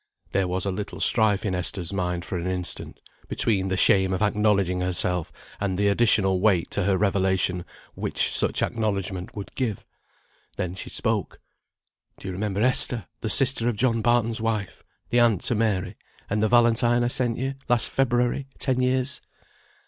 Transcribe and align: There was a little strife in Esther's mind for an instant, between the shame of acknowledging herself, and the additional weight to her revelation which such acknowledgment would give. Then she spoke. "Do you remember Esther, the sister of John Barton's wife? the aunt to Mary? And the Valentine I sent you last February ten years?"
There 0.31 0.47
was 0.47 0.65
a 0.65 0.71
little 0.71 0.99
strife 0.99 1.45
in 1.45 1.53
Esther's 1.53 1.93
mind 1.93 2.25
for 2.25 2.39
an 2.39 2.47
instant, 2.47 2.99
between 3.27 3.67
the 3.67 3.77
shame 3.77 4.13
of 4.13 4.23
acknowledging 4.23 4.81
herself, 4.81 5.31
and 5.59 5.77
the 5.77 5.89
additional 5.89 6.39
weight 6.41 6.71
to 6.71 6.85
her 6.85 6.97
revelation 6.97 7.63
which 7.93 8.27
such 8.31 8.63
acknowledgment 8.63 9.35
would 9.35 9.53
give. 9.53 9.85
Then 10.57 10.73
she 10.73 10.89
spoke. 10.89 11.39
"Do 12.17 12.27
you 12.27 12.31
remember 12.31 12.63
Esther, 12.63 13.05
the 13.19 13.29
sister 13.29 13.69
of 13.69 13.75
John 13.77 14.01
Barton's 14.01 14.41
wife? 14.41 14.83
the 15.11 15.19
aunt 15.19 15.41
to 15.41 15.53
Mary? 15.53 15.97
And 16.31 16.41
the 16.41 16.49
Valentine 16.49 17.03
I 17.03 17.07
sent 17.07 17.37
you 17.37 17.53
last 17.69 17.87
February 17.87 18.47
ten 18.57 18.81
years?" 18.81 19.21